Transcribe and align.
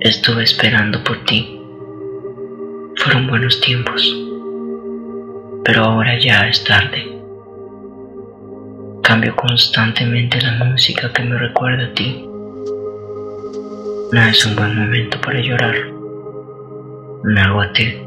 Estuve 0.00 0.44
esperando 0.44 1.04
por 1.04 1.22
ti. 1.26 1.60
Fueron 2.96 3.26
buenos 3.26 3.60
tiempos, 3.60 4.02
pero 5.62 5.84
ahora 5.84 6.18
ya 6.18 6.48
es 6.48 6.64
tarde. 6.64 7.20
Cambio 9.02 9.36
constantemente 9.36 10.40
la 10.40 10.64
música 10.64 11.12
que 11.12 11.22
me 11.22 11.36
recuerda 11.36 11.84
a 11.84 11.92
ti. 11.92 12.26
No 14.10 14.22
es 14.22 14.46
un 14.46 14.56
buen 14.56 14.74
momento 14.74 15.20
para 15.20 15.38
llorar. 15.38 15.76
Me 17.24 17.42
agoté. 17.42 18.02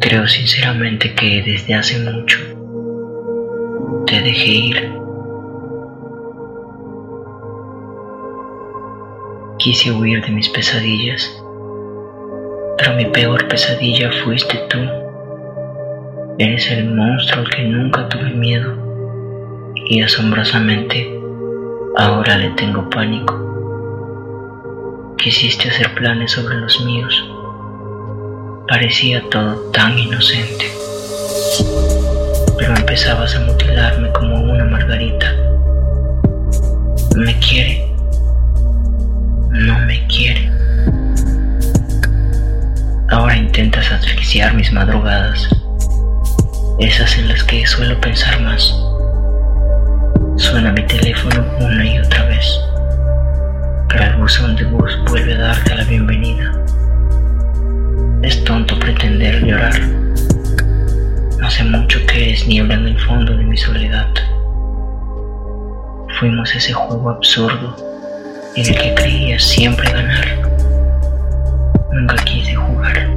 Creo 0.00 0.28
sinceramente 0.28 1.14
que 1.14 1.42
desde 1.46 1.74
hace 1.74 1.98
mucho 2.10 2.40
te 4.06 4.20
dejé 4.20 4.50
ir. 4.50 4.93
Quise 9.64 9.90
huir 9.92 10.20
de 10.20 10.30
mis 10.30 10.50
pesadillas, 10.50 11.42
pero 12.76 12.94
mi 12.96 13.06
peor 13.06 13.48
pesadilla 13.48 14.10
fuiste 14.22 14.58
tú. 14.68 14.76
Eres 16.38 16.70
el 16.70 16.94
monstruo 16.94 17.40
al 17.40 17.48
que 17.48 17.62
nunca 17.62 18.06
tuve 18.10 18.28
miedo 18.34 18.74
y 19.88 20.02
asombrosamente 20.02 21.18
ahora 21.96 22.36
le 22.36 22.50
tengo 22.50 22.90
pánico. 22.90 23.40
Quisiste 25.16 25.70
hacer 25.70 25.94
planes 25.94 26.32
sobre 26.32 26.56
los 26.56 26.84
míos. 26.84 27.24
Parecía 28.68 29.22
todo 29.30 29.70
tan 29.70 29.98
inocente. 29.98 30.70
Pero 32.58 32.76
empezabas 32.76 33.34
a 33.34 33.40
mutilarme 33.46 34.12
como 34.12 34.42
una 34.42 34.66
margarita. 34.66 35.34
Me 37.16 37.34
quiere. 37.38 37.93
No 39.94 40.00
me 40.00 40.06
quiere. 40.08 40.50
Ahora 43.10 43.36
intentas 43.36 43.92
asfixiar 43.92 44.52
mis 44.54 44.72
madrugadas. 44.72 45.48
Esas 46.80 47.16
en 47.18 47.28
las 47.28 47.44
que 47.44 47.64
suelo 47.64 48.00
pensar 48.00 48.40
más. 48.40 48.74
Suena 50.36 50.72
mi 50.72 50.82
teléfono 50.86 51.44
una 51.60 51.86
y 51.86 51.98
otra 51.98 52.24
vez, 52.24 52.60
pero 53.88 54.04
el 54.04 54.16
buzón 54.16 54.56
de 54.56 54.64
voz 54.64 54.98
vuelve 55.08 55.34
a 55.34 55.38
darte 55.38 55.76
la 55.76 55.84
bienvenida. 55.84 56.52
Es 58.22 58.42
tonto 58.42 58.76
pretender 58.80 59.44
llorar. 59.44 59.80
Sé 61.50 61.62
mucho 61.62 62.04
que 62.06 62.32
es 62.32 62.48
niebla 62.48 62.74
en 62.74 62.88
el 62.88 62.98
fondo 62.98 63.36
de 63.36 63.44
mi 63.44 63.56
soledad. 63.56 64.08
Fuimos 66.18 66.52
ese 66.52 66.72
juego 66.72 67.10
absurdo 67.10 67.76
en 68.56 68.66
el 68.66 68.78
que 68.78 68.94
creía 68.94 69.38
siempre 69.38 69.90
ganar. 69.90 70.26
Nunca 71.92 72.16
quise 72.24 72.54
jugar. 72.54 73.10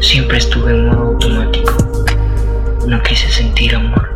Siempre 0.00 0.38
estuve 0.38 0.72
en 0.72 0.86
modo 0.86 1.02
automático 1.08 1.88
no 2.88 3.02
quise 3.02 3.28
sentir 3.28 3.74
amor, 3.74 4.08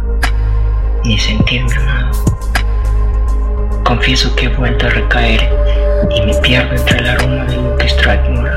ni 1.04 1.18
sentirme 1.18 1.74
amado. 1.76 2.10
Confieso 3.84 4.34
que 4.34 4.46
he 4.46 4.48
vuelto 4.48 4.86
a 4.86 4.88
recaer 4.88 5.46
y 6.10 6.22
me 6.22 6.34
pierdo 6.36 6.74
entre 6.74 7.00
el 7.00 7.06
aroma 7.06 7.44
de 7.44 7.56
Lucky 7.56 7.88
Strikemore. 7.90 8.50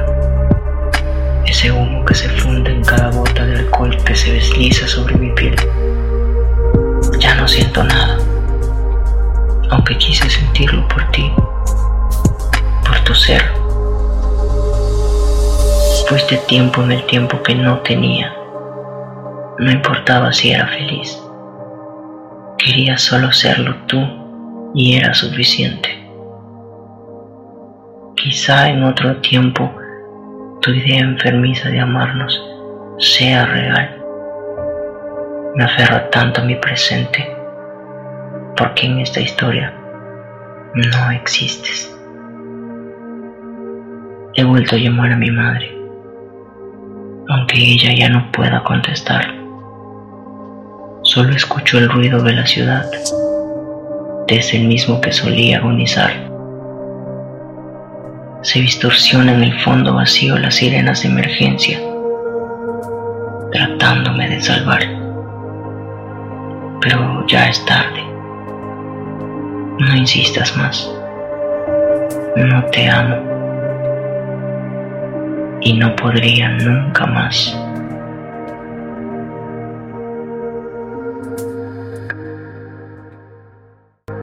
Ese 1.46 1.70
humo 1.70 2.06
que 2.06 2.16
se 2.16 2.30
funde 2.30 2.72
en 2.72 2.84
cada 2.86 3.12
gota 3.12 3.46
de 3.46 3.58
alcohol 3.58 3.98
que 4.06 4.16
se 4.16 4.32
desliza 4.32 4.88
sobre 4.88 5.05
quise 9.98 10.30
sentirlo 10.30 10.88
por 10.88 11.04
ti, 11.12 11.32
por 12.86 13.00
tu 13.04 13.14
ser. 13.16 13.44
Fuiste 16.08 16.38
tiempo 16.48 16.84
en 16.84 16.92
el 16.92 17.06
tiempo 17.06 17.42
que 17.42 17.56
no 17.56 17.80
tenía 17.80 18.34
no 19.58 19.72
importaba 19.72 20.34
si 20.34 20.52
era 20.52 20.68
feliz. 20.68 21.22
Quería 22.58 22.98
solo 22.98 23.32
serlo 23.32 23.74
tú 23.88 24.02
y 24.74 24.98
era 24.98 25.14
suficiente. 25.14 25.90
Quizá 28.16 28.70
en 28.70 28.84
otro 28.84 29.18
tiempo 29.18 29.72
tu 30.62 30.72
idea 30.72 31.00
enfermiza 31.00 31.70
de 31.70 31.80
amarnos 31.80 32.42
sea 32.98 33.46
real. 33.46 34.04
Me 35.56 35.64
aferro 35.64 36.02
tanto 36.10 36.42
a 36.42 36.44
mi 36.44 36.56
presente 36.56 37.34
porque 38.58 38.88
en 38.88 39.00
esta 39.00 39.22
historia 39.22 39.74
no 40.76 41.12
existes. 41.12 41.90
He 44.34 44.44
vuelto 44.44 44.76
a 44.76 44.80
llamar 44.80 45.14
a 45.14 45.16
mi 45.16 45.32
madre, 45.32 45.74
aunque 47.30 47.58
ella 47.58 47.94
ya 47.94 48.10
no 48.10 48.30
pueda 48.34 48.62
contestar. 48.64 49.34
Solo 51.04 51.34
escucho 51.34 51.78
el 51.78 51.90
ruido 51.90 52.22
de 52.22 52.34
la 52.34 52.46
ciudad, 52.46 52.86
desde 54.28 54.58
el 54.58 54.68
mismo 54.68 55.00
que 55.00 55.14
solía 55.14 55.60
agonizar. 55.60 56.12
Se 58.42 58.60
distorsiona 58.60 59.34
en 59.34 59.44
el 59.44 59.60
fondo 59.62 59.94
vacío 59.94 60.38
las 60.38 60.56
sirenas 60.56 61.04
de 61.04 61.10
emergencia, 61.10 61.80
tratándome 63.54 64.28
de 64.28 64.42
salvar. 64.42 64.82
Pero 66.82 67.26
ya 67.28 67.48
es 67.48 67.66
tarde. 67.66 68.05
No 69.80 69.96
insistas 69.96 70.56
más. 70.58 70.90
No 72.38 72.64
te 72.66 72.88
amo. 72.90 73.18
Y 75.62 75.74
no 75.74 75.96
podría 75.96 76.50
nunca 76.50 77.06
más. 77.06 77.65